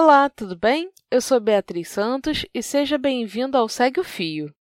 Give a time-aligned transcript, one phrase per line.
[0.00, 0.92] Olá, tudo bem?
[1.10, 4.54] Eu sou Beatriz Santos e seja bem-vindo ao Segue o Fio.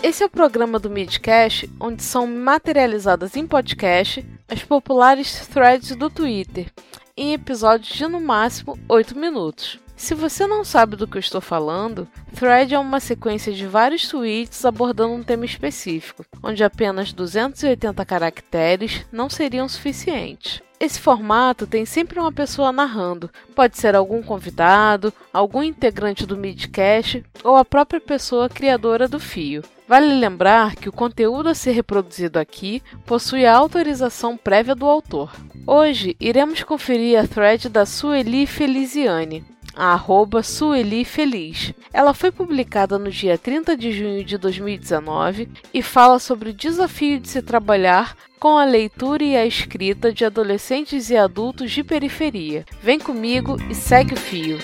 [0.00, 6.08] Esse é o programa do Midcast, onde são materializadas em podcast as populares threads do
[6.08, 6.72] Twitter,
[7.16, 9.80] em episódios de no máximo 8 minutos.
[9.98, 14.06] Se você não sabe do que eu estou falando, Thread é uma sequência de vários
[14.06, 20.62] tweets abordando um tema específico, onde apenas 280 caracteres não seriam suficientes.
[20.78, 27.24] Esse formato tem sempre uma pessoa narrando, pode ser algum convidado, algum integrante do Midcast
[27.42, 29.62] ou a própria pessoa criadora do fio.
[29.88, 35.34] Vale lembrar que o conteúdo a ser reproduzido aqui possui a autorização prévia do autor.
[35.66, 41.72] Hoje iremos conferir a thread da Sueli Feliciane, a arroba Sueli Feliz.
[41.92, 47.20] Ela foi publicada no dia 30 de junho de 2019 e fala sobre o desafio
[47.20, 52.64] de se trabalhar com a leitura e a escrita de adolescentes e adultos de periferia.
[52.82, 54.58] Vem comigo e segue o fio.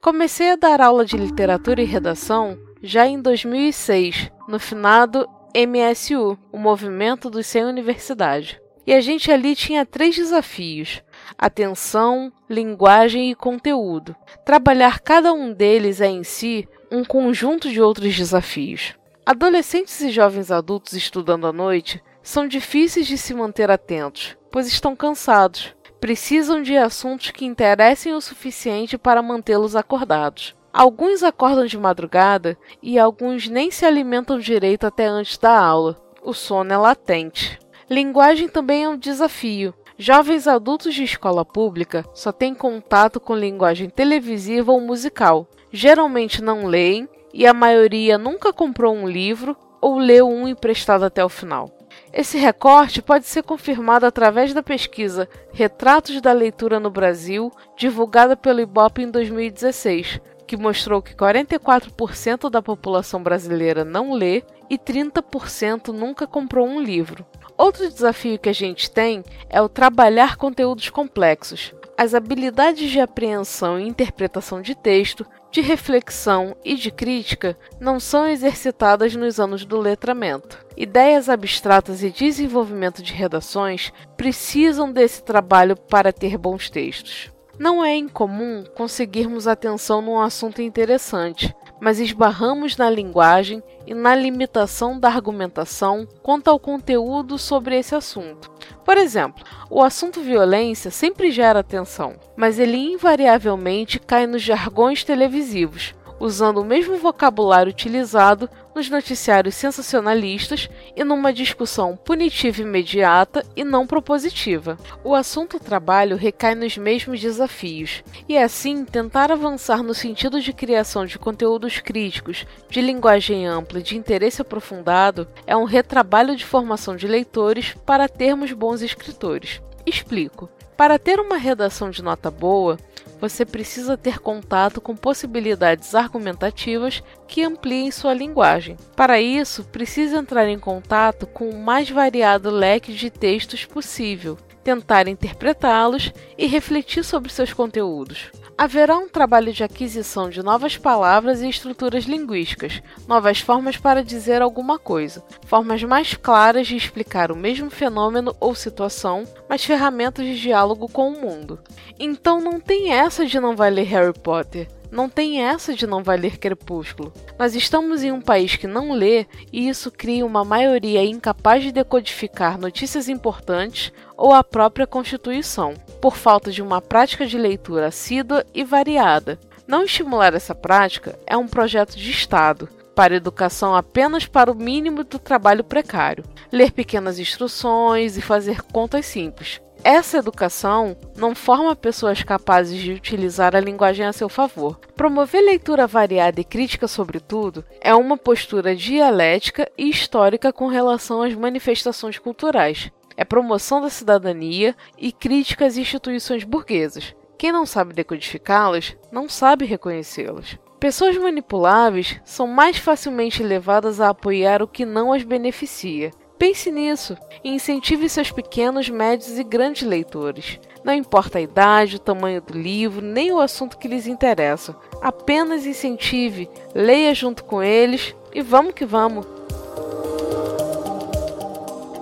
[0.00, 6.58] Comecei a dar aula de literatura e redação já em 2006, no finado MSU, o
[6.58, 8.60] Movimento dos Sem Universidade.
[8.86, 11.02] E a gente ali tinha três desafios:
[11.38, 14.14] atenção, linguagem e conteúdo.
[14.44, 18.94] Trabalhar cada um deles é em si um conjunto de outros desafios.
[19.24, 24.94] Adolescentes e jovens adultos estudando à noite são difíceis de se manter atentos, pois estão
[24.94, 25.74] cansados.
[26.00, 30.55] Precisam de assuntos que interessem o suficiente para mantê-los acordados.
[30.76, 35.96] Alguns acordam de madrugada e alguns nem se alimentam direito até antes da aula.
[36.22, 37.58] O sono é latente.
[37.88, 39.72] Linguagem também é um desafio.
[39.96, 45.48] Jovens adultos de escola pública só têm contato com linguagem televisiva ou musical.
[45.72, 51.24] Geralmente não leem e a maioria nunca comprou um livro ou leu um emprestado até
[51.24, 51.70] o final.
[52.12, 58.60] Esse recorte pode ser confirmado através da pesquisa Retratos da Leitura no Brasil, divulgada pelo
[58.60, 66.26] IBOP em 2016, que mostrou que 44% da população brasileira não lê e 30% nunca
[66.26, 67.26] comprou um livro.
[67.58, 71.74] Outro desafio que a gente tem é o trabalhar conteúdos complexos.
[71.96, 78.26] As habilidades de apreensão e interpretação de texto, de reflexão e de crítica não são
[78.26, 80.58] exercitadas nos anos do letramento.
[80.76, 87.32] Ideias abstratas e desenvolvimento de redações precisam desse trabalho para ter bons textos.
[87.58, 94.98] Não é incomum conseguirmos atenção num assunto interessante, mas esbarramos na linguagem e na limitação
[94.98, 98.50] da argumentação quanto ao conteúdo sobre esse assunto.
[98.84, 105.94] Por exemplo, o assunto violência sempre gera atenção, mas ele invariavelmente cai nos jargões televisivos,
[106.20, 113.86] usando o mesmo vocabulário utilizado nos noticiários sensacionalistas e numa discussão punitiva imediata e não
[113.86, 114.76] propositiva.
[115.02, 121.06] O assunto trabalho recai nos mesmos desafios, e assim tentar avançar no sentido de criação
[121.06, 126.96] de conteúdos críticos, de linguagem ampla e de interesse aprofundado é um retrabalho de formação
[126.96, 129.62] de leitores para termos bons escritores.
[129.86, 130.50] Explico.
[130.76, 132.76] Para ter uma redação de nota boa,
[133.20, 138.76] você precisa ter contato com possibilidades argumentativas que ampliem sua linguagem.
[138.94, 145.08] Para isso, precisa entrar em contato com o mais variado leque de textos possível, tentar
[145.08, 151.48] interpretá-los e refletir sobre seus conteúdos haverá um trabalho de aquisição de novas palavras e
[151.48, 157.70] estruturas linguísticas, novas formas para dizer alguma coisa, formas mais claras de explicar o mesmo
[157.70, 161.60] fenômeno ou situação, mas ferramentas de diálogo com o mundo.
[161.98, 164.68] Então não tem essa de não vai ler Harry Potter.
[164.96, 167.12] Não tem essa de não valer Crepúsculo.
[167.38, 171.70] Nós estamos em um país que não lê e isso cria uma maioria incapaz de
[171.70, 178.42] decodificar notícias importantes ou a própria Constituição, por falta de uma prática de leitura assídua
[178.54, 179.38] e variada.
[179.68, 185.04] Não estimular essa prática é um projeto de Estado, para educação apenas para o mínimo
[185.04, 189.60] do trabalho precário, ler pequenas instruções e fazer contas simples.
[189.84, 194.80] Essa educação não forma pessoas capazes de utilizar a linguagem a seu favor.
[194.96, 201.34] Promover leitura variada e crítica, sobretudo, é uma postura dialética e histórica com relação às
[201.34, 202.90] manifestações culturais.
[203.16, 207.14] É promoção da cidadania e crítica às instituições burguesas.
[207.38, 210.58] Quem não sabe decodificá-las, não sabe reconhecê-las.
[210.80, 217.16] Pessoas manipuláveis são mais facilmente levadas a apoiar o que não as beneficia Pense nisso
[217.42, 220.60] e incentive seus pequenos, médios e grandes leitores.
[220.84, 224.76] Não importa a idade, o tamanho do livro, nem o assunto que lhes interessa.
[225.00, 229.26] Apenas incentive, leia junto com eles e vamos que vamos!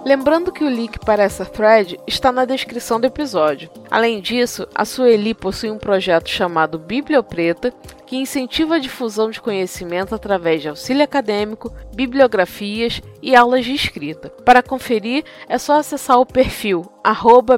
[0.04, 3.70] Lembrando que o link para essa thread está na descrição do episódio.
[3.90, 7.72] Além disso, a Sueli possui um projeto chamado Bibliopreta,
[8.06, 14.30] que incentiva a difusão de conhecimento através de auxílio acadêmico, bibliografias e aulas de escrita.
[14.44, 16.84] Para conferir, é só acessar o perfil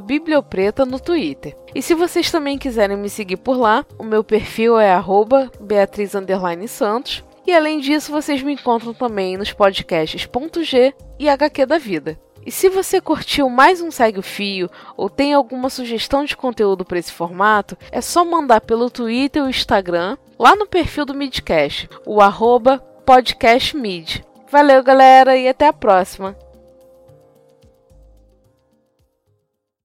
[0.00, 1.56] Bibliopreta no Twitter.
[1.74, 4.92] E se vocês também quiserem me seguir por lá, o meu perfil é
[5.60, 6.14] Beatriz
[6.68, 7.24] Santos.
[7.46, 10.26] E além disso, vocês me encontram também nos podcasts
[10.64, 12.18] G e HQ da Vida.
[12.46, 16.84] E se você curtiu mais um Segue o Fio ou tem alguma sugestão de conteúdo
[16.84, 21.88] para esse formato, é só mandar pelo Twitter ou Instagram, lá no perfil do Midcast,
[22.06, 24.24] o arroba podcastmid.
[24.50, 26.36] Valeu, galera, e até a próxima!